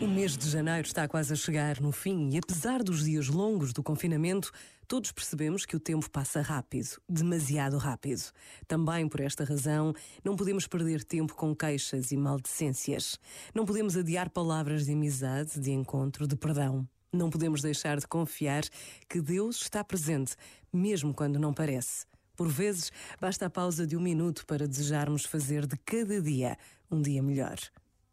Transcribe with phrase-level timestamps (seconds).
[0.00, 3.72] O mês de janeiro está quase a chegar no fim e, apesar dos dias longos
[3.72, 4.52] do confinamento,
[4.86, 8.22] todos percebemos que o tempo passa rápido, demasiado rápido.
[8.68, 13.18] Também por esta razão, não podemos perder tempo com queixas e maldicências.
[13.52, 16.88] Não podemos adiar palavras de amizade, de encontro, de perdão.
[17.12, 18.62] Não podemos deixar de confiar
[19.08, 20.36] que Deus está presente,
[20.72, 22.11] mesmo quando não parece.
[22.36, 22.90] Por vezes,
[23.20, 26.56] basta a pausa de um minuto para desejarmos fazer de cada dia
[26.90, 27.58] um dia melhor.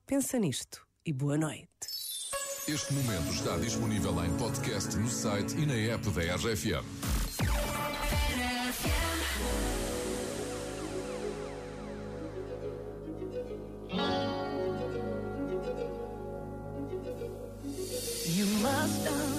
[0.05, 1.67] Pensa nisto e boa noite.
[2.67, 6.85] Este momento está disponível em podcast no site e na app da RFM.
[18.35, 19.38] You must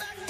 [0.00, 0.29] Back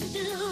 [0.00, 0.43] to do.